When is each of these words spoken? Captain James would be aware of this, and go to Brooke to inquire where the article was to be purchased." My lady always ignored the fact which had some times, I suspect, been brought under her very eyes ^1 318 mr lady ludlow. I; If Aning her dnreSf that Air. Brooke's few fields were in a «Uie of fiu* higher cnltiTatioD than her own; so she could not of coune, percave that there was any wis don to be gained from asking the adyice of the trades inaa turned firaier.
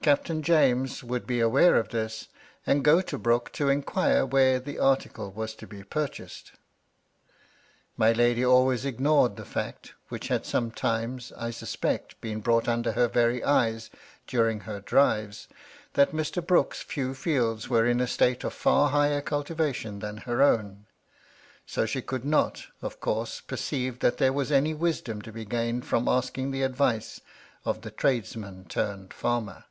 Captain 0.00 0.42
James 0.42 1.02
would 1.04 1.26
be 1.26 1.38
aware 1.40 1.74
of 1.76 1.88
this, 1.90 2.28
and 2.66 2.84
go 2.84 3.00
to 3.00 3.18
Brooke 3.18 3.50
to 3.52 3.68
inquire 3.68 4.24
where 4.24 4.58
the 4.60 4.78
article 4.78 5.30
was 5.32 5.54
to 5.56 5.66
be 5.66 5.82
purchased." 5.82 6.52
My 7.96 8.12
lady 8.12 8.44
always 8.44 8.84
ignored 8.84 9.34
the 9.36 9.44
fact 9.44 9.94
which 10.08 10.28
had 10.28 10.46
some 10.46 10.70
times, 10.70 11.32
I 11.36 11.50
suspect, 11.50 12.20
been 12.20 12.38
brought 12.40 12.68
under 12.68 12.92
her 12.92 13.06
very 13.08 13.42
eyes 13.44 13.90
^1 14.28 14.28
318 14.28 14.28
mr 14.28 14.38
lady 14.38 14.38
ludlow. 14.38 14.42
I; 14.42 14.48
If 14.48 14.54
Aning 14.54 14.62
her 14.62 14.80
dnreSf 14.80 15.46
that 16.22 16.36
Air. 16.38 16.42
Brooke's 16.42 16.82
few 16.82 17.14
fields 17.14 17.68
were 17.68 17.86
in 17.86 18.00
a 18.00 18.04
«Uie 18.04 18.44
of 18.44 18.54
fiu* 18.54 18.88
higher 18.88 19.20
cnltiTatioD 19.22 20.00
than 20.00 20.16
her 20.18 20.42
own; 20.42 20.86
so 21.66 21.86
she 21.86 22.02
could 22.02 22.24
not 22.24 22.66
of 22.82 23.00
coune, 23.00 23.42
percave 23.48 23.98
that 23.98 24.18
there 24.18 24.32
was 24.32 24.50
any 24.52 24.74
wis 24.74 25.00
don 25.00 25.20
to 25.22 25.32
be 25.32 25.44
gained 25.44 25.84
from 25.84 26.06
asking 26.08 26.50
the 26.52 26.62
adyice 26.62 27.20
of 27.64 27.80
the 27.82 27.90
trades 27.90 28.34
inaa 28.34 28.66
turned 28.68 29.10
firaier. 29.10 29.64